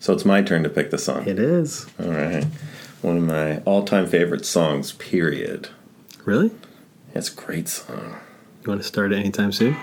[0.00, 1.26] So it's my turn to pick the song.
[1.26, 1.86] It is.
[2.00, 2.44] All right.
[3.02, 4.92] One of my all-time favorite songs.
[4.92, 5.68] Period.
[6.24, 6.50] Really?
[7.14, 8.16] It's a great song.
[8.62, 9.76] You want to start it anytime soon?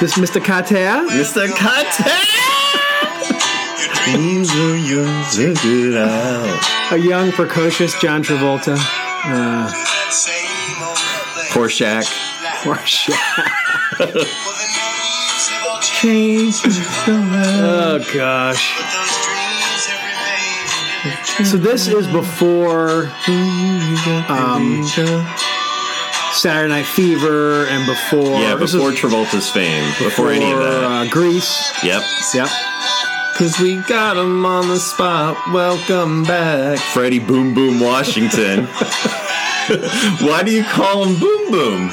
[0.00, 0.40] This Mr.
[0.40, 1.06] Kotter?
[1.10, 1.46] Mr.
[1.54, 2.32] Kate.
[5.64, 6.92] it out.
[6.92, 8.76] A young, precocious John Travolta.
[9.24, 9.70] Uh,
[11.52, 12.31] Horshack.
[12.66, 13.14] Or shit.
[15.82, 16.54] Change.
[17.06, 18.74] Oh, gosh.
[21.44, 23.10] So this is before
[24.28, 24.84] um,
[26.32, 28.38] Saturday Night Fever and before...
[28.40, 29.84] Yeah, before is Travolta's fame.
[29.98, 30.84] Before, any of that.
[30.84, 31.72] Uh, Grease.
[31.82, 32.02] yep.
[32.34, 32.48] Yep.
[33.36, 35.36] Cause we got him on the spot.
[35.52, 38.66] Welcome back, Freddie Boom Boom Washington.
[40.20, 41.90] Why do you call him Boom Boom?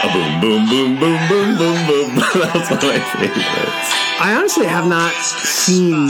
[0.00, 2.14] A boom boom boom boom boom boom boom.
[2.34, 3.94] That's one of my favorites.
[4.20, 6.06] I honestly have not seen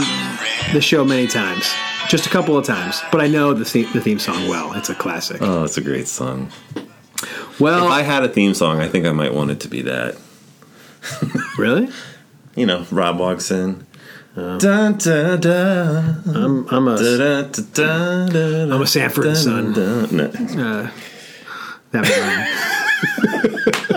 [0.73, 1.71] the show many times.
[2.07, 4.73] Just a couple of times, but I know the theme, the theme song well.
[4.73, 5.41] It's a classic.
[5.41, 6.51] Oh, it's a great song.
[7.59, 9.83] well, If I had a theme song, I think I might want it to be
[9.83, 10.17] that.
[11.57, 11.89] really,
[12.55, 13.85] You know, Rob walks in.
[14.35, 16.95] Dun, dun, dun, I'm I'm a
[18.71, 19.73] I'm a Sanford Son.
[19.73, 20.29] No.
[20.29, 20.89] uh,
[21.91, 22.05] that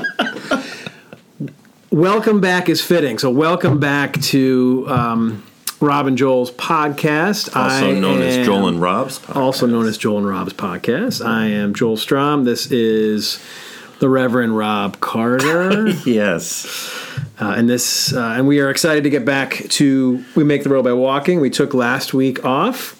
[1.92, 3.18] welcome back is fitting.
[3.18, 5.44] So welcome back to um,
[5.78, 7.54] Rob and Joel's podcast.
[7.54, 9.36] Also I known as Joel and Rob's podcast.
[9.36, 11.24] also known as Joel and Rob's podcast.
[11.24, 12.44] I am Joel Strom.
[12.44, 13.44] This is
[13.98, 15.92] the Reverend Rob Carter.
[16.06, 16.98] Yes.
[17.38, 20.70] Uh, and this, uh, and we are excited to get back to we make the
[20.70, 21.40] road by walking.
[21.40, 22.98] We took last week off.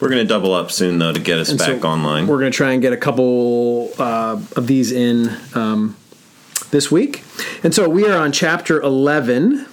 [0.00, 2.26] We're going to double up soon, though, to get us And so back online.
[2.26, 5.96] We're going to try and get a couple uh, of these in um,
[6.74, 7.22] this week,
[7.62, 9.64] and so we are on chapter eleven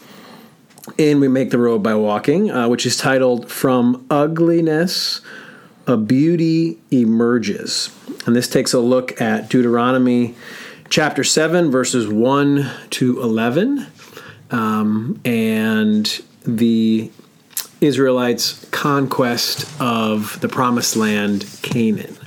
[0.99, 5.21] in we make the road by walking, uh, which is titled "From Ugliness."
[5.87, 7.89] A beauty emerges.
[8.27, 10.35] And this takes a look at Deuteronomy
[10.91, 13.87] chapter 7, verses 1 to 11,
[14.51, 17.09] um, and the
[17.81, 22.20] Israelites' conquest of the promised land, Canaan.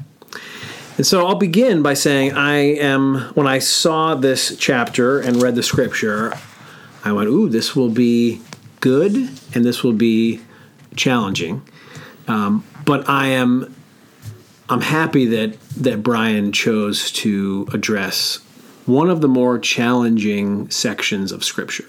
[0.97, 5.57] And so I'll begin by saying I am, when I saw this chapter and read
[5.57, 6.33] the scripture,
[7.05, 8.41] I went, ooh, this will be
[8.81, 9.15] good
[9.55, 10.41] and this will be
[10.97, 11.63] challenging.
[12.29, 13.75] Um, but I am
[14.69, 18.37] I'm happy that that Brian chose to address
[18.87, 21.85] one of the more challenging sections of Scripture.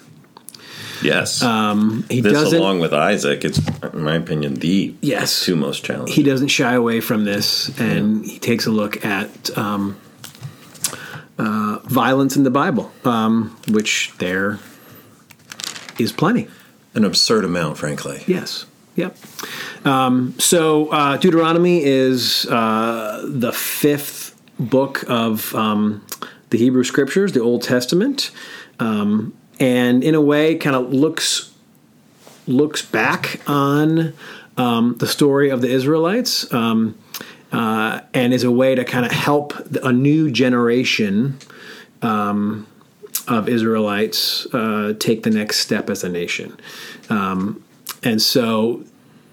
[1.01, 1.41] Yes.
[1.41, 3.59] Um, he this, doesn't along with Isaac, it's,
[3.94, 5.44] in my opinion, the Yes.
[5.44, 6.16] two most challenging.
[6.16, 9.97] he doesn't shy away from this, and he takes a look at um,
[11.38, 14.59] uh, violence in the Bible, um, which there
[16.00, 16.47] is plenty.
[16.94, 18.23] An absurd amount, frankly.
[18.27, 18.66] Yes.
[18.95, 19.17] Yep.
[19.83, 26.06] Um, so uh, Deuteronomy is uh, the fifth book of um,
[26.51, 28.31] the Hebrew Scriptures, the Old Testament,
[28.79, 31.51] um, and in a way, kind of looks
[32.47, 34.13] looks back on
[34.57, 36.97] um, the story of the Israelites, um,
[37.51, 41.38] uh, and is a way to kind of help a new generation
[42.01, 42.67] um,
[43.27, 46.57] of Israelites uh, take the next step as a nation.
[47.09, 47.63] Um,
[48.03, 48.83] and so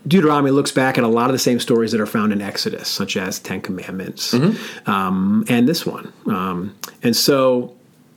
[0.06, 2.88] Deuteronomy looks back at a lot of the same stories that are found in Exodus,
[2.88, 4.32] such as Ten Commandments,
[4.86, 6.12] um, and this one.
[6.26, 7.74] Um, and so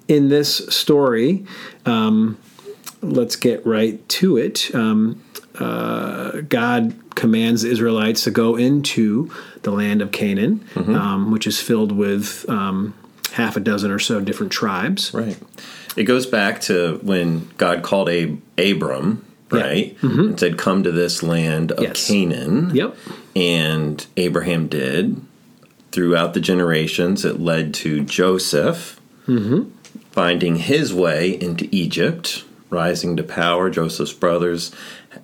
[0.07, 1.45] in this story,
[1.85, 2.37] um,
[3.01, 4.73] let's get right to it.
[4.75, 5.23] Um,
[5.55, 9.31] uh, God commands the Israelites to go into
[9.63, 12.93] the land of Canaan, um, which is filled with um,
[13.33, 15.13] half a dozen or so different tribes.
[15.13, 15.37] Right.
[15.95, 19.95] It goes back to when God called Ab- Abram, right?
[20.01, 21.85] And said, Come to this land of Mm-hmm.
[21.85, 22.07] Yes.
[22.07, 22.75] Canaan.
[22.75, 22.97] Yep.
[23.35, 25.21] And Abraham did.
[25.93, 29.69] Throughout the generations, it led to Joseph Mm-hmm.
[30.15, 33.69] Finding his way into Egypt, rising to power.
[33.69, 34.73] Joseph's brothers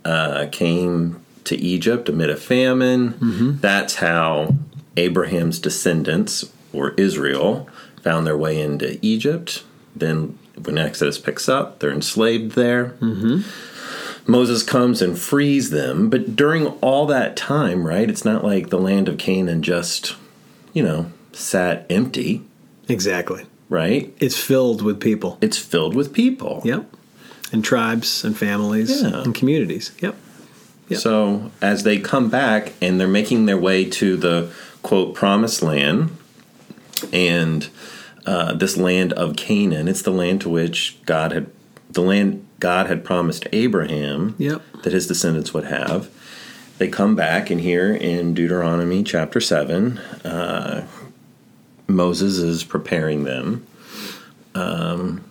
[0.05, 3.13] uh, came to Egypt amid a famine.
[3.13, 3.57] Mm-hmm.
[3.59, 4.55] That's how
[4.97, 7.67] Abraham's descendants, or Israel,
[8.03, 9.63] found their way into Egypt.
[9.95, 12.89] Then, when Exodus picks up, they're enslaved there.
[14.27, 18.77] Moses comes and frees them, but during all that time, right, it's not like the
[18.77, 20.15] land of Canaan just,
[20.73, 22.43] you know, sat empty,
[22.87, 23.45] Exactly.
[23.71, 24.13] Right?
[24.19, 25.39] It's filled with people.
[25.41, 26.61] It's filled with people.
[26.63, 26.85] Yep.
[27.51, 29.23] And tribes and families Yeah.
[29.23, 29.91] and communities.
[29.99, 30.15] Yep.
[30.89, 30.99] Yep.
[30.99, 34.51] So as they come back and they're making their way to the
[34.83, 36.15] quote promised land,
[37.11, 37.69] and
[38.25, 39.87] uh, this land of Canaan.
[39.87, 41.47] It's the land to which God had
[41.89, 44.61] the land God had promised Abraham Yep.
[44.83, 46.09] that his descendants would have.
[46.77, 50.85] They come back, and here in Deuteronomy chapter seven, uh,
[51.91, 53.65] Moses is preparing them.
[54.55, 55.23] Um,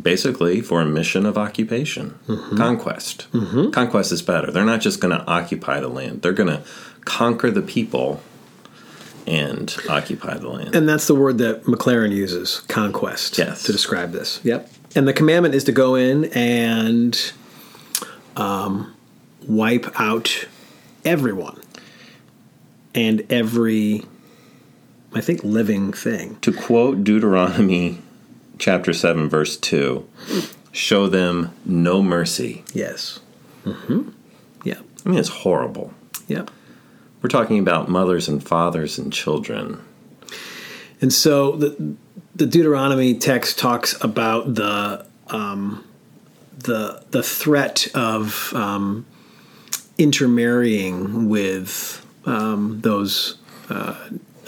[0.00, 2.18] basically for a mission of occupation,
[2.56, 3.26] conquest.
[3.72, 4.50] Conquest is better.
[4.50, 6.62] They're not just going to occupy the land; they're going to
[7.04, 8.22] conquer the people
[9.26, 10.74] and occupy the land.
[10.74, 13.62] And that's the word that McLaren uses, conquest, Yes.
[13.64, 14.40] to describe this.
[14.42, 14.70] Yep.
[14.96, 17.32] And the commandment is to go in and
[18.36, 18.94] um,
[19.46, 20.46] wipe out
[21.04, 21.60] everyone
[22.94, 24.04] and every,
[25.14, 26.36] I think, living thing.
[26.40, 27.98] to quote Deuteronomy
[28.58, 30.06] chapter 7 verse 2,
[30.72, 32.64] show them no mercy.
[32.72, 33.20] Yes.
[33.64, 34.10] Mm-hmm.
[34.64, 34.78] Yep.
[35.04, 35.92] I mean it's horrible.
[36.28, 36.44] Yeah.
[37.22, 39.82] We're talking about mothers and fathers and children.
[41.00, 41.96] And so the
[42.34, 45.84] the Deuteronomy text talks about the um,
[46.58, 49.06] the the threat of um,
[49.98, 53.96] intermarrying with um, those uh,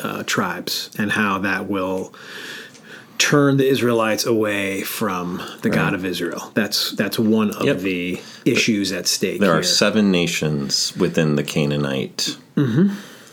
[0.02, 2.14] uh, tribes and how that will
[3.18, 6.50] turn the Israelites away from the God of Israel.
[6.54, 7.78] That's that's one of Yep.
[7.78, 9.40] the issues at stake.
[9.40, 9.60] There here.
[9.60, 12.36] are seven nations within the Canaanite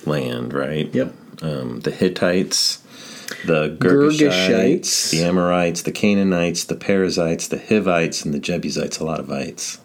[0.06, 0.94] land, right?
[0.94, 1.13] Yep.
[1.42, 2.77] Um, the Hittites,
[3.45, 4.19] the Girgashites.
[4.19, 9.31] Girgashites, the Amorites, the Canaanites, the Perizzites, the Hivites, and the Jebusites, a lot of
[9.31, 9.80] ites.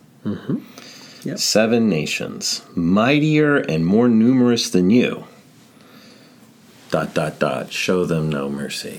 [1.24, 1.38] Yep.
[1.38, 5.24] Seven nations, mightier and more numerous than you.
[6.94, 7.72] Dot, dot, dot.
[7.72, 8.98] Show them no mercy.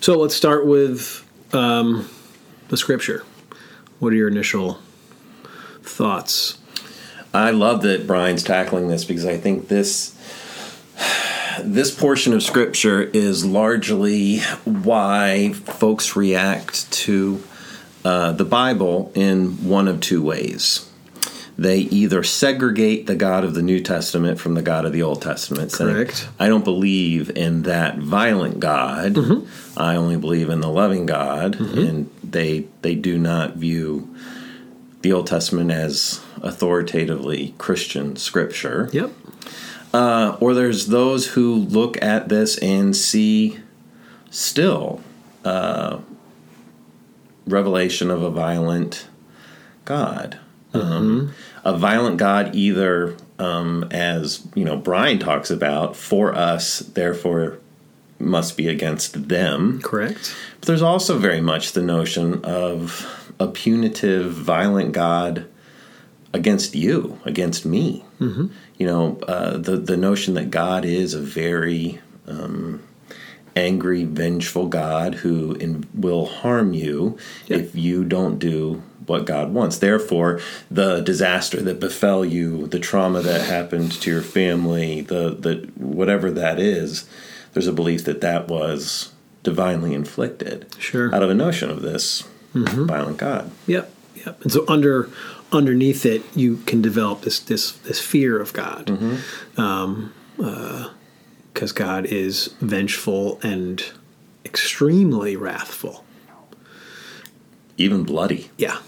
[0.00, 2.08] So let's start with um,
[2.66, 3.22] the scripture.
[4.00, 4.80] What are your initial
[5.82, 6.58] thoughts?
[7.32, 10.16] I love that Brian's tackling this because I think this
[11.62, 17.40] this portion of scripture is largely why folks react to
[18.04, 20.85] uh, the Bible in one of two ways.
[21.58, 25.22] They either segregate the God of the New Testament from the God of the Old
[25.22, 25.72] Testament.
[25.72, 26.28] saying, Correct.
[26.38, 29.16] I don't believe in that violent God.
[29.76, 34.14] I only believe in the loving God, and they they do not view
[35.00, 38.88] the Old Testament as authoritatively Christian scripture.
[38.92, 39.12] Yep.
[39.94, 43.60] Uh, or there's those who look at this and see
[44.30, 45.00] still
[45.44, 46.00] uh,
[47.46, 49.06] revelation of a violent
[49.86, 50.38] God.
[50.82, 51.34] Um,
[51.64, 57.58] a violent God, either um, as you know, Brian talks about, for us, therefore
[58.18, 59.80] must be against them.
[59.82, 60.34] Correct.
[60.60, 65.46] But there's also very much the notion of a punitive, violent God
[66.32, 68.04] against you, against me.
[68.20, 68.46] Mm-hmm.
[68.78, 72.82] You know, uh, the the notion that God is a very um,
[73.54, 77.58] angry, vengeful God who in, will harm you Yeah.
[77.58, 79.78] if you don't do what God wants.
[79.78, 85.70] Therefore, the disaster that befell you, the trauma that happened to your family, the the
[85.76, 87.08] whatever that is,
[87.52, 89.12] there's a belief that that was
[89.42, 91.14] divinely inflicted Sure.
[91.14, 92.24] out of a notion of this
[92.54, 92.86] mm-hmm.
[92.86, 93.50] violent God.
[93.66, 93.92] Yep.
[94.26, 94.42] Yep.
[94.42, 95.08] And so under
[95.52, 99.60] underneath it, you can develop this this this fear of God, mm-hmm.
[99.60, 100.12] um,
[100.42, 100.90] uh,
[101.52, 103.82] because God is vengeful and
[104.44, 106.04] extremely wrathful.
[107.78, 108.50] Even bloody.
[108.56, 108.78] Yeah.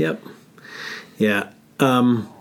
[0.00, 0.22] Yep.
[1.18, 1.50] Yeah.
[1.78, 2.32] Um,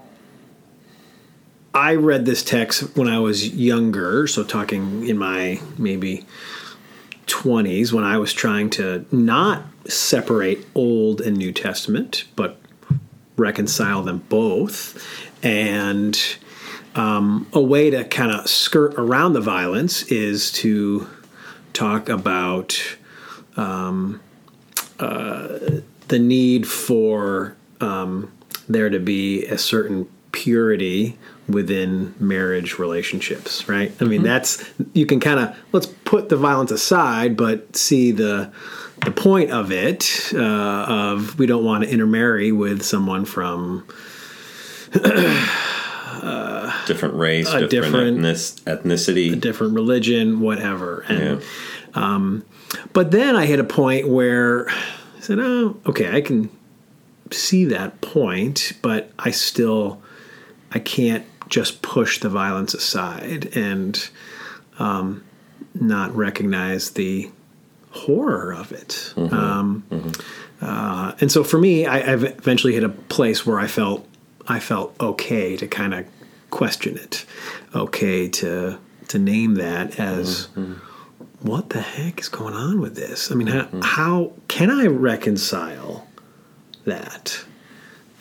[1.73, 6.25] I read this text when I was younger, so talking in my maybe
[7.27, 12.57] 20s when I was trying to not separate Old and New Testament, but
[13.35, 15.05] reconcile them both.
[15.43, 16.17] And
[16.95, 21.09] um, a way to kind of skirt around the violence is to
[21.73, 22.97] talk about
[23.57, 24.21] um,
[24.97, 28.31] uh, the need for um,
[28.67, 33.91] there to be a certain purity within marriage relationships, right?
[33.99, 34.63] I mean, that's
[34.93, 38.51] you can kind of let's put the violence aside, but see the
[39.05, 40.37] the point of it uh,
[40.87, 43.87] of we don't want to intermarry with someone from
[46.85, 49.39] Different race, A different, different- ethnic- ethnicity.
[49.39, 51.05] different religion, whatever.
[51.07, 51.41] And
[51.93, 52.43] um,
[52.93, 54.67] but then I hit a point where
[55.29, 56.49] said, "Oh, okay, I can
[57.31, 60.01] see that point, but I still
[60.71, 64.09] I can't just push the violence aside and
[64.79, 65.23] um,
[65.75, 67.29] not recognize the
[67.91, 69.83] horror of it." Um,
[70.61, 74.05] Uh, and so for me, I, I eventually hit a place where I felt
[74.47, 76.05] I felt okay to kind of
[76.49, 77.25] question it,
[77.73, 78.77] okay to
[79.09, 80.47] to name that as
[81.41, 83.31] what the heck is going on with this?
[83.31, 86.07] I mean, how, how can I reconcile
[86.85, 87.43] that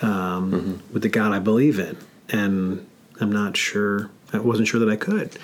[0.02, 1.96] um, with the God I believe in?
[2.28, 2.86] And
[3.20, 4.10] I'm not sure.
[4.32, 5.36] I wasn't sure that I could.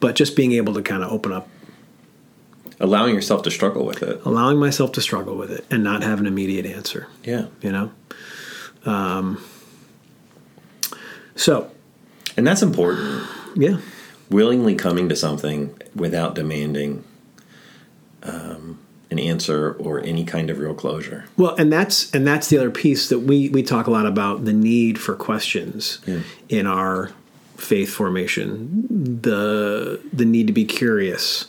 [0.00, 1.48] But just being able to kind of open up,
[2.82, 4.22] Allowing yourself to struggle with it.
[4.24, 7.08] allowing myself to struggle with it, and not have an immediate answer.
[7.22, 7.46] Yeah.
[7.60, 7.92] You know.
[8.86, 9.44] Um,
[11.36, 11.70] so
[12.38, 13.26] And that's important.
[13.54, 13.78] yeah,
[14.30, 17.04] Willingly coming to something without demanding
[18.22, 18.78] um,
[19.10, 21.24] an answer or any kind of real closure.
[21.36, 24.44] Well, and that's and that's the other piece that we we talk a lot about
[24.44, 26.20] the need for questions Yeah.
[26.48, 27.10] in our
[27.56, 28.86] faith formation,
[29.22, 31.46] the the need to be curious.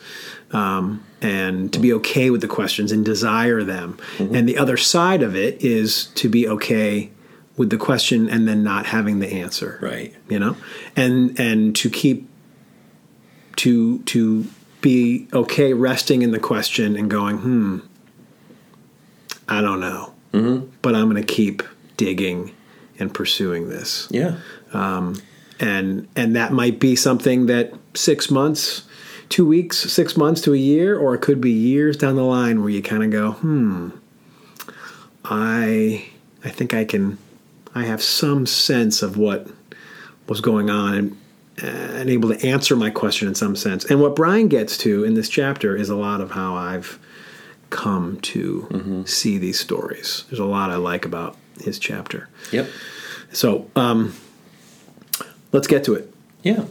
[0.51, 3.97] Um, and to be okay with the questions and desire them.
[4.19, 7.09] And the other side of it is to be okay
[7.55, 10.13] with the question and then not having the answer Right.
[10.29, 10.57] you know
[10.97, 12.27] and and to keep
[13.57, 14.45] to to
[14.81, 17.79] be okay resting in the question and going hmm
[19.47, 20.67] i don't know mm-hmm.
[20.81, 21.63] but i'm going to keep
[21.97, 22.53] digging
[22.99, 24.37] and pursuing this Yeah.
[24.73, 25.21] Um,
[25.59, 28.83] and and that might be something that six months
[29.29, 32.61] two weeks six months to a year or it could be years down the line
[32.61, 33.89] where you kind of go hmm
[35.25, 36.05] i
[36.43, 37.17] i think i can
[37.75, 39.47] i have some sense of what
[40.27, 41.20] was going on and
[41.61, 45.13] and able to answer my question in some sense and what brian gets to in
[45.13, 46.99] this chapter is a lot of how i've
[47.69, 52.67] come to see these stories there's a lot i like about his chapter Yep.
[53.31, 54.13] so um
[55.51, 56.13] let's get to it
[56.43, 56.63] Yeah.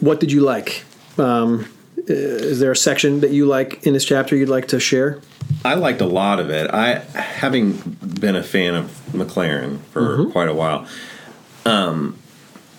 [0.00, 0.84] what did you like?
[1.18, 1.66] Um,
[1.98, 5.20] uh, is there a section that you like in this chapter you'd like to share?
[5.64, 6.70] I liked a lot of it.
[6.70, 7.72] I, having
[8.20, 10.86] been a fan of McLaren for quite a while,
[11.64, 12.16] um,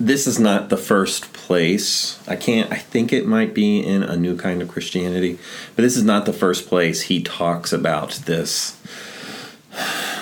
[0.06, 2.20] this is not the first place.
[2.28, 2.72] I can't.
[2.72, 5.40] I think it might be in a new kind of Christianity,
[5.76, 8.78] but this is not the first place he talks about this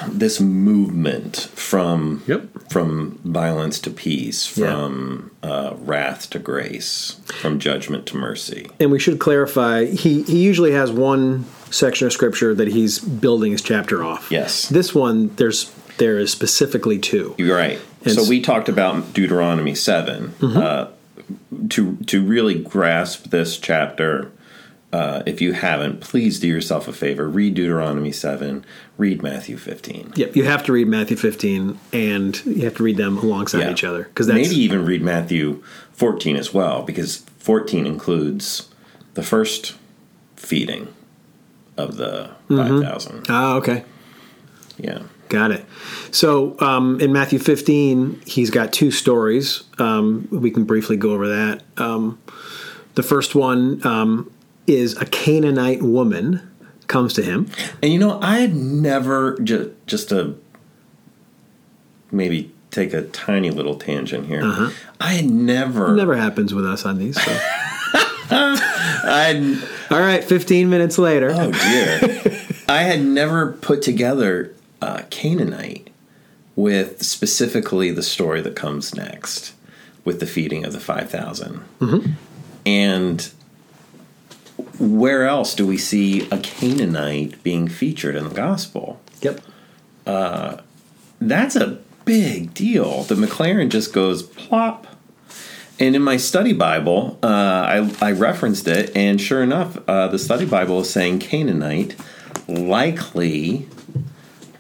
[0.09, 2.47] this movement from Yep.
[2.71, 4.71] from violence to peace, Yeah.
[4.71, 8.67] from uh, wrath to grace, from judgment to mercy.
[8.79, 13.51] And we should clarify he, he usually has one section of scripture that he's building
[13.51, 14.31] his chapter off.
[14.31, 14.69] Yes.
[14.69, 17.35] This one there's there is specifically two.
[17.37, 17.79] You're right.
[18.07, 20.87] So we talked about Deuteronomy 7 Uh,
[21.69, 24.31] to to really grasp this chapter.
[24.93, 27.29] Uh, if you haven't, please do yourself a favor.
[27.29, 28.65] Read Deuteronomy 7,
[28.97, 30.11] read Matthew 15.
[30.17, 33.71] Yep, you have to read Matthew 15 and you have to read them alongside Yeah.
[33.71, 38.67] each other because Maybe even read Matthew 14 as well, because 14 includes
[39.13, 39.75] the first
[40.35, 40.89] feeding
[41.77, 42.81] of the Mm-hmm.
[42.81, 43.25] 5,000.
[43.29, 43.85] Ah, okay.
[44.77, 45.03] Yeah.
[45.31, 45.65] Got it.
[46.11, 49.63] So um, in Matthew 15, he's got two stories.
[49.79, 51.63] Um, we can briefly go over that.
[51.77, 52.19] Um,
[52.95, 54.29] the first one um,
[54.67, 56.45] is a Canaanite woman
[56.87, 57.49] comes to him.
[57.81, 60.37] And you know, I had never just just to
[62.11, 64.41] maybe take a tiny little tangent here.
[64.99, 67.15] I had never, Never happens with us on these.
[67.23, 67.31] So.
[68.33, 71.31] I All right, 15 minutes later.
[71.33, 72.21] oh dear,
[72.67, 75.89] I had never put together uh, Canaanite
[76.55, 79.53] with specifically the story that comes next
[80.03, 81.09] with the feeding of the five
[82.65, 83.31] and.
[84.77, 88.99] Where else do we see a Canaanite being featured in the gospel?
[89.21, 89.41] Yep.
[91.19, 93.03] that's a big deal.
[93.03, 94.87] The McLaren just goes plop.
[95.79, 100.19] And in my study Bible, uh, I, I referenced it, and sure enough, uh, the
[100.19, 101.95] study Bible is saying Canaanite,
[102.47, 103.67] likely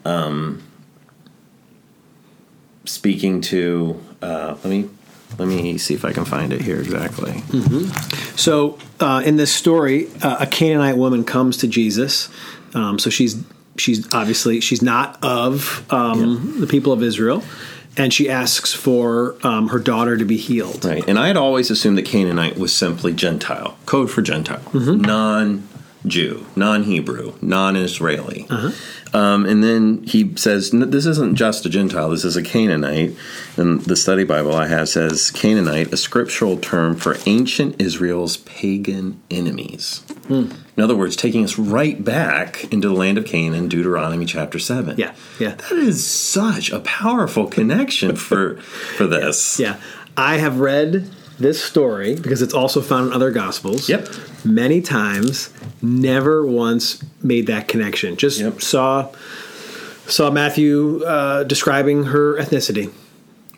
[0.05, 0.63] um,
[2.85, 4.01] speaking to.
[4.21, 4.89] Uh, let me
[5.37, 7.41] let me see if I can find it here exactly.
[8.35, 12.29] So uh, in this story, uh, a Canaanite woman comes to Jesus.
[12.73, 13.41] Um, so she's
[13.77, 17.43] she's obviously she's not of um, the people of Israel,
[17.97, 20.85] and she asks for um, her daughter to be healed.
[20.85, 24.61] Right, and I had always assumed that Canaanite was simply Gentile, code for Gentile,
[26.03, 28.47] non-Jew, non-Hebrew, non-Israeli.
[29.13, 32.09] Um, and then he says, "This isn't just a Gentile.
[32.09, 33.15] This is a Canaanite."
[33.57, 39.21] And the study Bible I have says Canaanite, a scriptural term for ancient Israel's pagan
[39.29, 40.01] enemies.
[40.29, 44.97] In other words, taking us right back into the land of Canaan, Deuteronomy chapter seven.
[44.97, 45.55] Yeah, yeah.
[45.55, 49.59] that is such a powerful connection for for this.
[49.61, 49.75] Yeah,
[50.17, 51.09] I have read
[51.41, 53.89] this story because it's also found in other gospels.
[53.89, 54.07] Yep.
[54.45, 55.49] many times.
[55.81, 58.15] Never once made that connection.
[58.17, 58.61] Just Yep.
[58.61, 59.09] saw
[60.07, 62.91] saw Matthew uh, describing her ethnicity.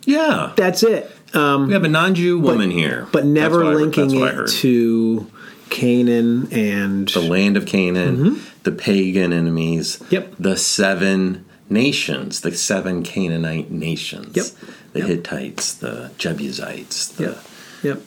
[0.04, 0.52] Yeah.
[0.56, 1.10] That's it.
[1.34, 5.26] Um, We have a non-Jew woman here, but never linking I it to
[5.70, 10.14] Canaan and the land of Canaan, the pagan enemies, Mm-hmm.
[10.14, 10.34] Yep.
[10.38, 14.46] the seven nations, the seven Canaanite nations, Yep.
[14.92, 15.08] the Yep.
[15.08, 17.44] Hittites, the Jebusites, the, Yep.
[17.84, 18.02] Yep.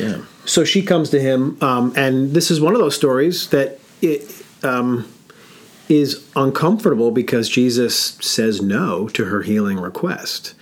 [0.00, 0.18] yeah.
[0.46, 4.44] So she comes to him, um, and this is one of those stories that it,
[4.62, 5.10] um,
[5.88, 10.54] is uncomfortable because Jesus says no to her healing request,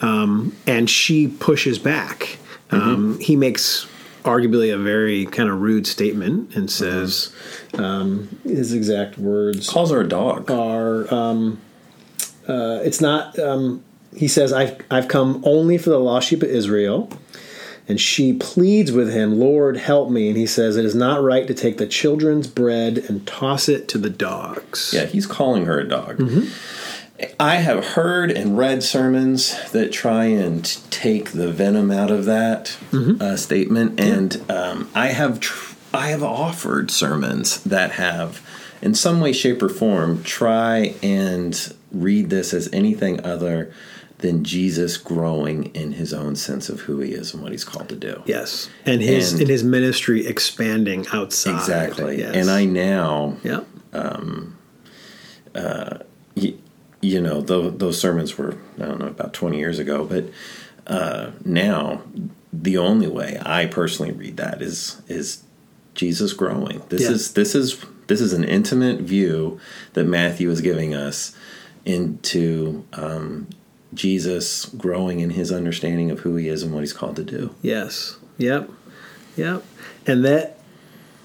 [0.00, 2.38] um, and she pushes back.
[2.70, 3.86] Um, he makes
[4.24, 7.34] arguably a very kind of rude statement and says
[7.74, 10.50] um, his exact words calls her a dog.
[10.50, 11.60] are um,
[12.48, 13.82] uh, it's not um,
[14.16, 17.10] he says I've, I've come only for the lost sheep of israel
[17.92, 21.46] and she pleads with him lord help me and he says it is not right
[21.46, 25.78] to take the children's bread and toss it to the dogs Yeah, he's calling her
[25.78, 26.16] a dog.
[26.16, 26.44] Mm-hmm.
[27.38, 32.76] I have heard and read sermons that try and take the venom out of that
[32.90, 33.22] Mm-hmm.
[33.22, 38.40] uh, statement, and um, I have tr- I have offered sermons that have,
[38.80, 41.52] in some way, shape, or form, try and
[41.92, 43.72] read this as anything other
[44.22, 47.88] than Jesus growing in his own sense of who he is and what he's called
[47.90, 48.22] to do.
[48.24, 52.18] yes and his And- in his ministry expanding outside Exactly.
[52.20, 52.34] yes.
[52.34, 53.60] And I now yeah
[56.36, 56.54] y-
[57.04, 60.24] you know, those, those sermons were, I don't know, about 20 years ago, but
[60.86, 62.02] uh, now
[62.52, 65.42] the only way I personally read that is is
[65.94, 66.82] Jesus growing.
[66.90, 67.10] This Yeah.
[67.10, 67.76] is this is
[68.06, 69.58] this is an intimate view
[69.94, 71.34] that Matthew is giving us
[71.84, 73.46] into um,
[73.94, 77.54] Jesus growing in his understanding of who he is and what he's called to do.
[77.62, 78.16] Yes.
[78.38, 78.70] Yep.
[79.36, 79.62] Yep.
[80.06, 80.58] And that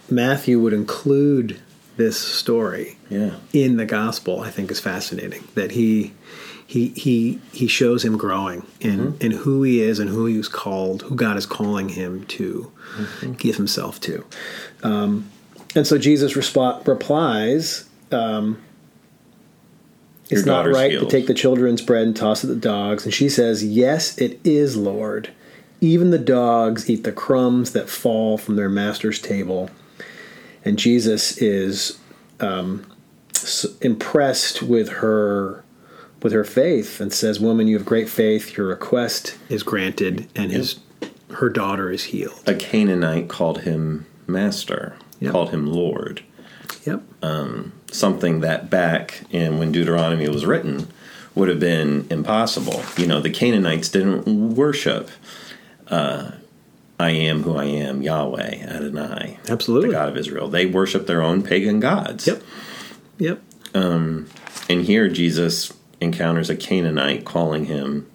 [0.10, 1.60] Matthew would include
[1.98, 3.32] this story Yeah.
[3.54, 5.44] in the gospel, I think is fascinating.
[5.56, 6.14] That he
[6.66, 10.48] he he he shows him growing in in who he is and who he was
[10.50, 12.72] called, who God is calling him to
[13.38, 14.26] give himself to.
[14.84, 15.30] Um,
[15.76, 18.58] and so Jesus resp- replies, um,
[20.30, 23.06] "It's not right healed." to take the children's bread and toss it to the dogs."
[23.06, 25.30] And she says, "Yes, it is, Lord.
[25.80, 29.70] Even the dogs eat the crumbs that fall from their master's table."
[30.66, 31.98] And Jesus is
[32.40, 32.86] um,
[33.82, 35.64] impressed with her
[36.22, 38.58] with her faith and says, "Woman, you have great faith.
[38.58, 40.80] Your request is granted, and his
[41.32, 45.32] her daughter is healed." A Canaanite called him master, Yep.
[45.32, 46.22] called him Lord.
[46.88, 47.02] Yep.
[47.92, 50.88] something that back in when Deuteronomy was written
[51.36, 52.82] would have been impossible.
[52.98, 55.10] You know, the Canaanites didn't worship
[55.88, 56.32] uh,
[57.00, 59.90] I am who I am, Yahweh, Adonai, Absolutely.
[59.90, 60.50] the God of Israel.
[60.50, 62.26] They worship their own pagan gods.
[62.28, 62.42] Yep.
[63.20, 63.42] Yep.
[63.74, 65.72] And here Jesus
[66.02, 68.10] encounters a Canaanite calling him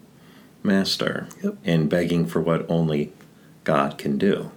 [0.63, 1.55] master Yep.
[1.65, 3.13] and begging for what only
[3.65, 4.51] God can do.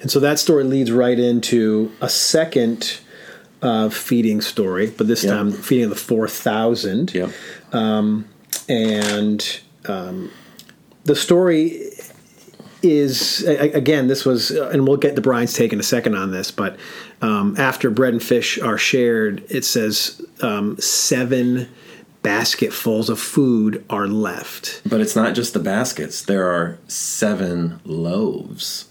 [0.00, 3.00] And so that story leads right into a second
[3.62, 5.32] uh, feeding story, but this Yep.
[5.34, 7.12] time feeding of the four thousand.
[7.14, 7.30] Yep.
[8.68, 10.30] and um,
[11.04, 11.90] the story
[12.82, 16.30] is again this was uh, and we'll get the brian's take in a second on
[16.30, 16.78] this but
[17.22, 21.68] um, after bread and fish are shared it says um, seven
[22.22, 26.22] basketfuls of food are left But it's not just the baskets.
[26.22, 28.87] There are seven loaves.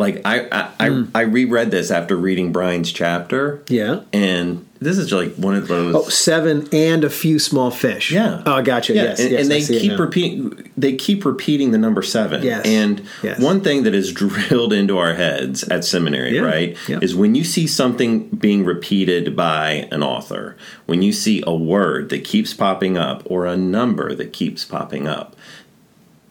[0.00, 1.04] Like I, I, I, hmm.
[1.14, 3.62] I reread this after reading Brian's chapter.
[3.68, 5.94] yeah and this is like one of those.
[5.94, 8.42] oh seven and a few small fish Yeah.
[8.46, 10.70] oh gotcha Yeah, yes and, yes, and they keep repeating.
[10.78, 12.42] They keep repeating the number seven.
[12.42, 12.64] Yes.
[12.64, 13.38] And Yes.
[13.40, 16.40] one thing that is drilled into our heads at seminary, Yeah.
[16.42, 17.02] right, Yep.
[17.02, 22.08] is when you see something being repeated by an author, when you see a word
[22.08, 25.36] that keeps popping up or a number that keeps popping up,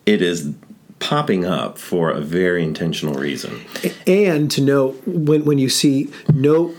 [0.07, 0.53] it is
[0.99, 3.61] popping up for a very intentional reason.
[4.05, 6.75] and to know when when you see note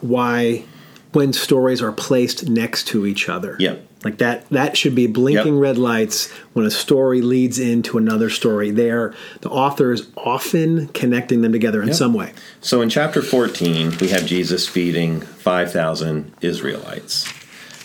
[0.00, 0.64] why
[1.12, 3.56] when stories are placed next to each other.
[3.58, 3.86] Yep.
[4.04, 5.62] Like that that should be blinking Yep.
[5.62, 8.70] red lights when a story leads into another story.
[8.70, 11.96] There the author is often connecting them together in Yep.
[11.96, 12.32] some way.
[12.60, 17.26] So in chapter 14, we have Jesus feeding 5,000 Israelites.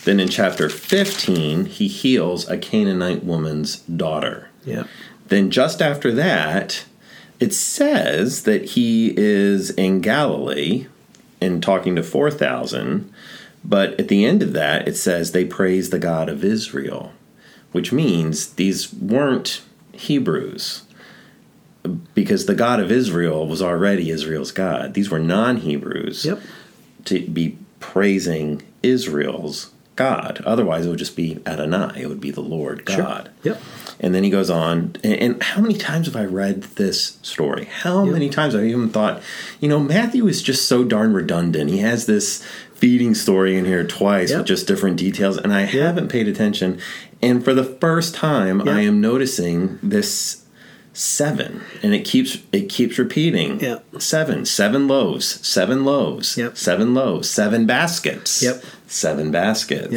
[0.05, 4.49] Then in chapter 15, he heals a Canaanite woman's daughter.
[4.63, 4.83] Yeah.
[5.27, 6.85] Then just after that,
[7.39, 10.87] it says that he is in Galilee
[11.41, 13.11] and talking to 4,000.
[13.63, 17.11] But at the end of that, it says they praise the God of Israel,
[17.71, 19.61] which means these weren't
[19.91, 20.83] Hebrews
[22.13, 24.93] because the God of Israel was already Israel's God.
[24.93, 26.41] These were non Hebrews Yep.
[27.05, 30.41] to be praising Israel's God.
[30.45, 32.01] Otherwise, it would just be Adonai.
[32.01, 33.29] It would be the Lord God.
[33.43, 33.61] Yep.
[33.99, 37.65] And then he goes on, and, and how many times have I read this story?
[37.65, 39.21] How many times have I even thought,
[39.61, 41.69] you know, Matthew is just so darn redundant.
[41.69, 44.39] He has this feeding story in here twice Yep.
[44.39, 46.77] with just different details, and I haven't paid attention.
[47.21, 50.43] And for the first time, I am noticing this
[50.91, 53.59] seven, and it keeps it keeps repeating.
[53.61, 53.85] Yep.
[53.99, 56.57] Seven, seven loaves, seven loaves, Yep.
[56.57, 58.43] seven loaves, seven baskets.
[58.43, 58.63] Yep.
[58.87, 59.91] Seven baskets.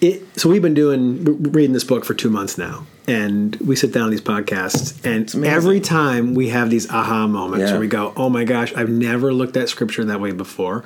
[0.00, 0.12] Yep.
[0.12, 3.92] It, so we've been doing reading this book for two months now, and we sit
[3.92, 7.72] down on these podcasts, and every time we have these aha moments Yeah.
[7.72, 10.84] where we go, "Oh my gosh, I've never looked at scripture that way before."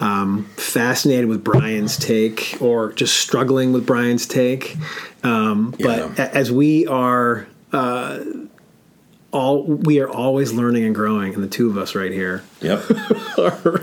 [0.00, 4.76] Um, fascinated with Brian's take, or just struggling with Brian's take.
[5.24, 6.24] Um, but Yeah.
[6.24, 7.46] a- as we are.
[7.72, 8.18] Uh,
[9.30, 12.82] all we are always learning and growing, and the two of us right here Yep.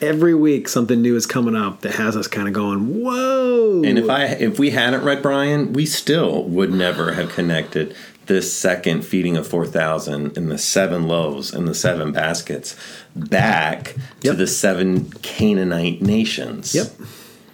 [0.00, 3.98] every week something new is coming up that has us kind of going, "Whoa!" And
[3.98, 7.94] if I if we hadn't read Brian, we still would never have connected
[8.26, 12.76] this second feeding of four thousand and the seven loaves and the seven baskets
[13.14, 16.74] back to the seven Canaanite nations.
[16.74, 16.92] Yep.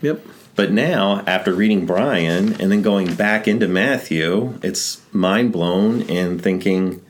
[0.03, 0.27] Yep.
[0.59, 6.43] But now, after reading Brian and then going back into Matthew, it's mind blown and
[6.43, 7.01] thinking,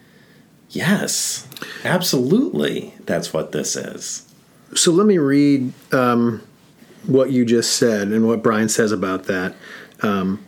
[0.69, 1.49] yes,
[1.83, 4.28] absolutely, that's what this is.
[4.75, 6.43] So let me read um,
[7.07, 9.55] what you just said and what Brian says about that.
[10.03, 10.45] Um,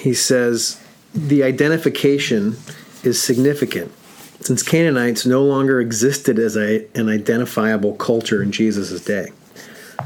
[0.00, 0.82] he says
[1.14, 2.56] the identification
[3.02, 3.92] is significant
[4.40, 9.32] since Canaanites no longer existed as a, an identifiable culture in Jesus' day.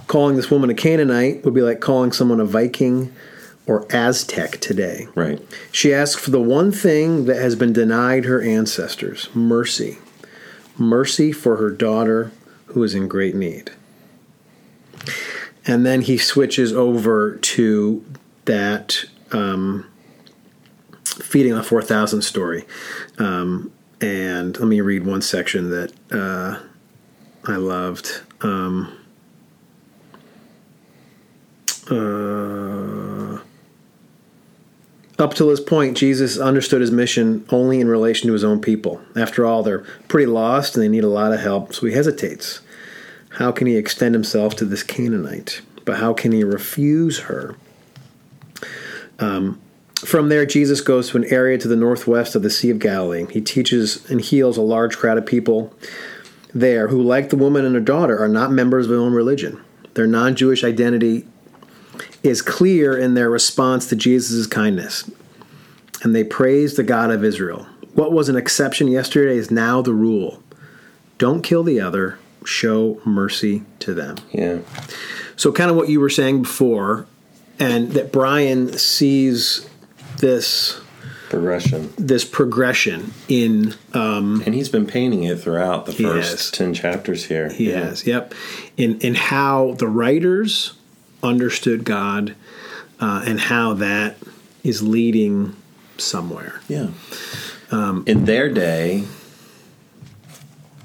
[0.06, 3.12] Calling this woman a Canaanite would be like calling someone a Viking
[3.66, 5.06] or Aztec today.
[5.14, 5.40] Right.
[5.72, 9.98] She asks for the one thing that has been denied her ancestors mercy.
[10.78, 12.32] Mercy for her daughter
[12.72, 13.72] who is in great need.
[15.66, 18.04] And then he switches over to
[18.46, 19.86] that um,
[21.04, 22.64] feeding the 4,000 story.
[23.18, 26.58] Um, and let me read one section that uh,
[27.44, 28.22] I loved.
[28.40, 28.96] Um,
[31.90, 32.99] uh,
[35.20, 39.00] up till this point, Jesus understood his mission only in relation to his own people.
[39.16, 42.60] After all, they're pretty lost and they need a lot of help, so he hesitates.
[43.30, 45.62] How can he extend himself to this Canaanite?
[45.84, 47.56] But how can he refuse her?
[49.18, 49.60] Um,
[50.04, 53.26] from there, Jesus goes to an area to the northwest of the Sea of Galilee.
[53.30, 55.74] He teaches and heals a large crowd of people
[56.54, 59.62] there who, like the woman and her daughter, are not members of their own religion.
[59.94, 61.26] Their non Jewish identity
[62.22, 65.10] is clear in their response to Jesus' kindness.
[66.02, 67.66] And they praise the God of Israel.
[67.94, 70.42] What was an exception yesterday is now the rule.
[71.18, 74.16] Don't kill the other, show mercy to them.
[74.32, 74.60] Yeah.
[75.36, 77.06] So, kind of what you were saying before,
[77.58, 79.68] and that Brian sees
[80.18, 80.80] this
[81.28, 81.92] Progression.
[81.96, 87.50] this progression in um, And he's been painting it throughout the first 10 chapters here.
[87.50, 88.34] He has, yep.
[88.76, 90.72] In in how the writers
[91.22, 92.34] understood God,
[93.00, 94.16] uh, and how that
[94.62, 95.54] is leading
[95.98, 96.60] somewhere.
[96.68, 96.88] Yeah.
[98.06, 99.04] In their day,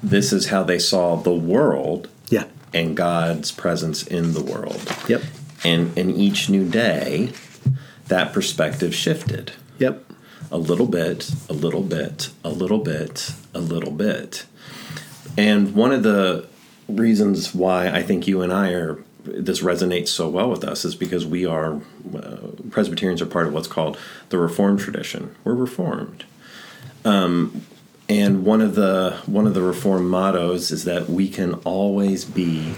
[0.03, 2.45] this is how they saw the world Yeah.
[2.73, 4.81] and God's presence in the world.
[5.07, 5.23] Yep.
[5.63, 7.31] And in each new day,
[8.07, 10.03] that perspective shifted Yep.
[10.51, 14.45] a little bit, a little bit, a little bit, a little bit.
[15.37, 16.45] And one of the
[16.87, 20.95] reasons why I think you and I are this resonates so well with us is
[20.95, 21.81] because we are
[22.15, 22.37] uh,
[22.71, 23.97] Presbyterians are part of what's called
[24.29, 25.35] the Reformed tradition.
[25.43, 26.23] We're Reformed,
[27.03, 27.63] um,
[28.07, 32.73] and one of the one of the Reformed mottos is that we can always be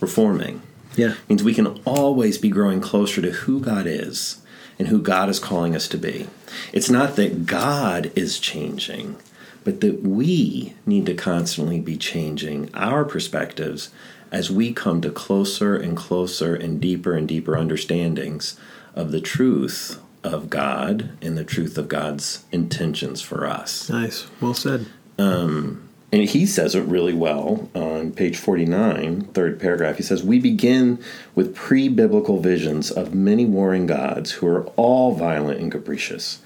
[0.00, 0.60] reforming
[0.96, 1.14] Yeah.
[1.28, 4.42] means we can always be growing closer to who God is
[4.78, 6.26] and who God is calling us to be.
[6.72, 9.16] It's not that God is changing,
[9.64, 13.88] but that we need to constantly be changing our perspectives
[14.32, 18.58] as we come to closer and closer and deeper and deeper understandings
[18.94, 23.88] of the truth of God and the truth of God's intentions for us.
[23.88, 24.26] Nice.
[24.40, 24.86] Well said.
[25.18, 29.96] Um, And he says it really well on page 49, third paragraph.
[29.96, 30.98] He says, We begin
[31.34, 36.40] with pre biblical visions of many warring gods who are all violent and capricious.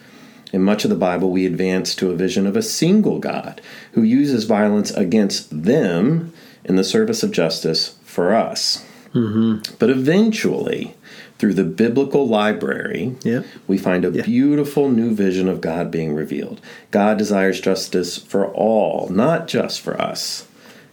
[0.53, 3.61] In much of the Bible, we advance to a vision of a single God
[3.93, 6.33] who uses violence against them
[6.65, 8.85] in the service of justice for us.
[9.15, 9.75] Mm-hmm.
[9.79, 10.95] But eventually,
[11.39, 13.45] through the biblical library, Yep.
[13.67, 14.23] we find a Yeah.
[14.23, 16.61] beautiful new vision of God being revealed.
[16.91, 20.47] God desires justice for all, not just for us.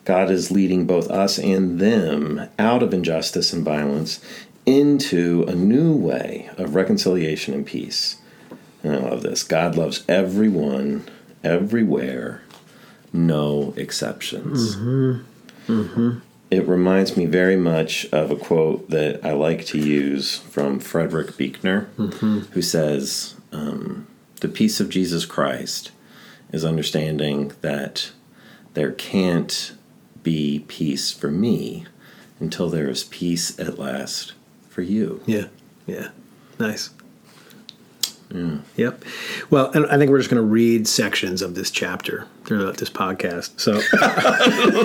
[0.05, 4.19] God is leading both us and them out of injustice and violence
[4.65, 8.15] into a new way of reconciliation and peace.
[8.83, 9.43] And I love this.
[9.43, 11.03] God loves everyone,
[11.43, 12.41] everywhere,
[13.11, 14.75] no exceptions.
[14.77, 15.23] Mm-hmm.
[16.49, 21.35] It reminds me very much of a quote that I like to use from Frederick
[21.35, 21.89] Buechner,
[22.51, 24.07] who says, um,
[24.39, 25.91] The peace of Jesus Christ
[26.53, 28.11] is understanding that
[28.73, 29.73] there can't
[30.23, 31.85] be peace for me
[32.39, 34.33] until there is peace at last
[34.69, 35.21] for you.
[35.25, 35.47] Yeah.
[35.85, 36.09] Yeah.
[36.59, 36.91] Nice.
[38.75, 39.03] Yep.
[39.49, 42.89] Well, and I think we're just going to read sections of this chapter throughout this
[42.89, 43.59] podcast.
[43.59, 43.73] So,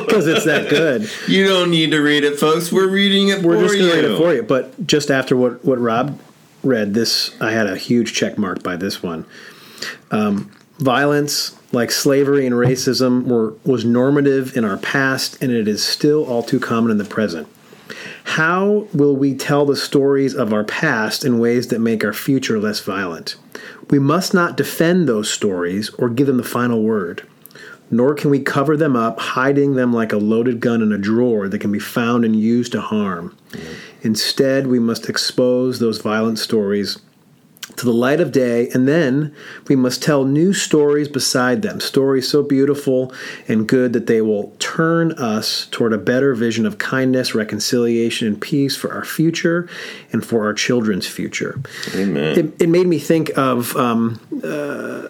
[0.06, 2.72] because it's that good, You don't need to read it, folks.
[2.72, 3.80] We're reading it we're for just you.
[3.82, 4.42] going to read it for you.
[4.42, 6.18] But just after what, what Rob
[6.62, 9.26] read, this, I had a huge check mark by this one.
[10.10, 15.82] Um, violence, like slavery and racism, were, was normative in our past, and it is
[15.84, 17.48] still all too common in the present.
[18.24, 22.58] How will we tell the stories of our past in ways that make our future
[22.58, 23.36] less violent?
[23.90, 27.26] We must not defend those stories or give them the final word.
[27.90, 31.46] Nor can we cover them up, hiding them like a loaded gun in a drawer
[31.48, 33.36] that can be found and used to harm.
[33.50, 33.72] Mm-hmm.
[34.02, 36.98] Instead, we must expose those violent stories
[37.82, 39.34] to the light of day, and then
[39.66, 43.12] we must tell new stories beside them, stories so beautiful
[43.48, 48.40] and good that they will turn us toward a better vision of kindness, reconciliation, and
[48.40, 49.68] peace for our future
[50.12, 51.60] and for our children's future.
[51.96, 52.38] Amen.
[52.38, 55.08] It, it made me think of um, uh,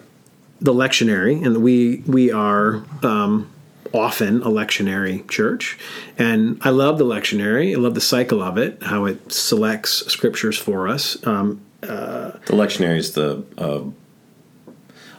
[0.59, 2.83] the lectionary, and we we are.
[3.03, 3.49] Um,
[3.95, 5.77] often a lectionary church
[6.17, 10.57] and i love the lectionary i love the cycle of it how it selects scriptures
[10.57, 13.83] for us um, The lectionary is the uh,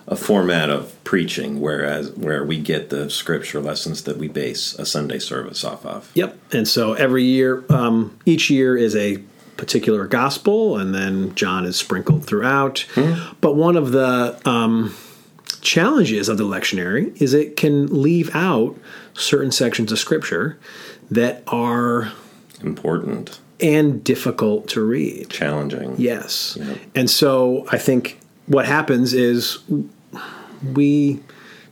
[0.06, 4.84] a format of preaching, whereas where we get the scripture lessons that we base a
[4.84, 6.10] Sunday service off of.
[6.14, 6.38] Yep.
[6.52, 9.18] And so every year, um, each year is a
[9.56, 12.84] particular gospel, and then John is sprinkled throughout.
[13.40, 14.94] But one of the um,
[15.62, 18.76] challenges of the lectionary is it can leave out
[19.14, 20.58] certain sections of scripture
[21.10, 22.12] that are
[22.64, 25.30] Important, and difficult to read.
[25.30, 25.94] challenging.
[25.98, 26.56] Yes.
[26.60, 26.74] Yeah.
[26.94, 29.58] And so I think what happens is
[30.74, 31.20] we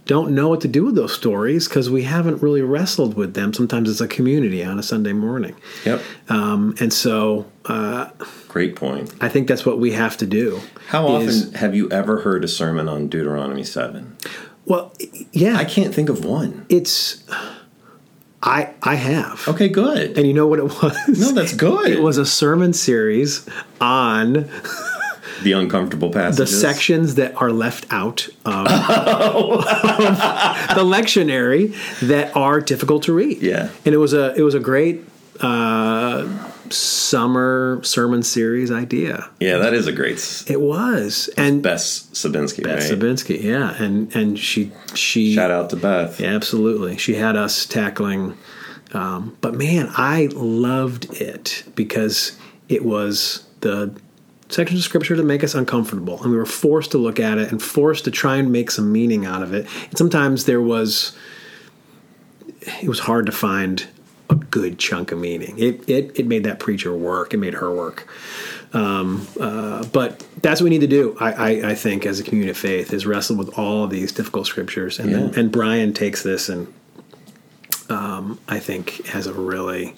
[0.06, 3.52] don't know what to do with those stories because we haven't really wrestled with them
[3.52, 5.54] sometimes as a community on a Sunday morning.
[5.84, 6.02] Yep.
[6.28, 8.10] Um, and so uh,
[8.48, 9.14] Great point.
[9.20, 10.60] I think that's what we have to do.
[10.88, 14.16] How often have you ever heard a sermon on Deuteronomy 7?
[14.64, 14.92] Well,
[15.32, 16.66] yeah, I can't think of one.
[16.68, 17.24] it's.
[18.42, 19.46] I I have.
[19.48, 20.16] Okay, good.
[20.18, 20.96] And you know what it was?
[21.18, 21.90] No, that's good.
[21.90, 23.48] It was a sermon series
[23.80, 24.48] on
[25.42, 29.64] the uncomfortable passages, the sections that are left out of, of
[30.74, 33.40] the lectionary that are difficult to read.
[33.42, 33.70] Yeah.
[33.84, 35.04] and it was a it was a great
[35.40, 36.26] uh,
[36.72, 39.28] summer sermon series idea.
[39.40, 42.98] Yeah, that is a great It was, and Bess Sabinski, Beth right?
[42.98, 46.20] Sabinsky, yeah, and and she she Shout out to Beth.
[46.20, 46.96] yeah, absolutely.
[46.96, 48.36] She had us tackling,
[48.92, 53.94] um, but man, I loved it because it was the
[54.48, 57.50] sections of scripture that make us uncomfortable, and we were forced to look at it
[57.50, 59.66] and forced to try and make some meaning out of it.
[59.88, 61.16] And sometimes there was,
[62.82, 63.86] it was hard to find
[64.30, 65.58] a good chunk of meaning.
[65.58, 67.34] It it it made that preacher work.
[67.34, 68.08] It made her work.
[68.74, 71.14] Um, uh, but that's what we need to do.
[71.20, 74.12] I, I, I think as a community of faith is wrestle with all of these
[74.12, 76.72] difficult scriptures, and then, and Brian takes this and
[77.90, 79.94] um, I think has a really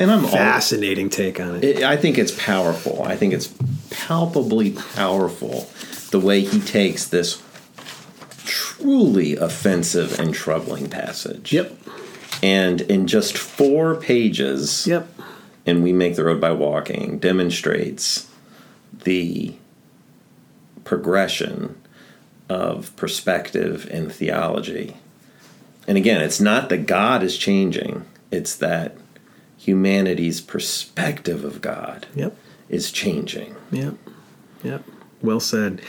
[0.00, 1.64] And I'm all, fascinating take on it.
[1.64, 3.04] it, I think it's powerful.
[3.04, 3.54] I think it's
[3.90, 5.68] palpably powerful
[6.10, 7.40] the way he takes this
[8.44, 11.52] truly offensive and troubling passage.
[11.52, 11.72] Yep.
[12.42, 15.08] And in just four pages, Yep.
[15.66, 18.28] and we make the road by walking demonstrates
[19.04, 19.54] the
[20.84, 21.76] progression
[22.48, 24.96] of perspective and theology.
[25.86, 28.96] And again, it's not that God is changing, it's that
[29.56, 32.36] humanity's perspective of God Yep.
[32.68, 33.54] is changing.
[33.72, 33.94] Yep.
[34.62, 34.82] Yep.
[35.22, 35.80] Well said.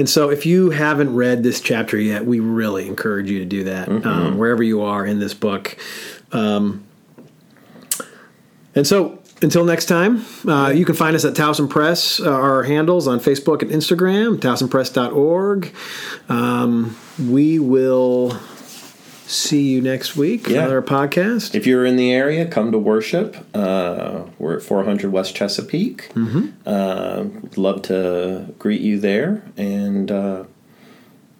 [0.00, 3.64] And so, if you haven't read this chapter yet, we really encourage you to do
[3.64, 5.76] that um, wherever you are in this book.
[6.32, 6.86] Um,
[8.74, 12.62] and so, until next time, uh, you can find us at Towson Pres, uh, our
[12.62, 15.74] handles on Facebook and Instagram, towsonpres.org.
[16.30, 18.30] Um, we will
[19.30, 20.48] see you next week.
[20.48, 20.58] Yeah.
[20.58, 21.54] Another podcast.
[21.54, 23.36] If you're in the area, come to worship.
[23.54, 26.08] Uh, we're at 400 West Chesapeake.
[26.14, 26.48] Mm-hmm.
[26.66, 29.42] Uh, love to greet you there.
[29.56, 30.44] And uh,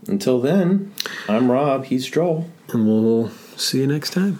[0.06, 0.92] until then,
[1.28, 1.86] I'm Rob.
[1.86, 2.48] He's Joel.
[2.68, 4.38] And we'll see you next time.